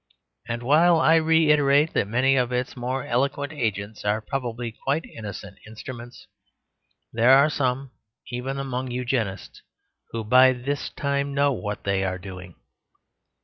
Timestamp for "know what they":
11.35-12.03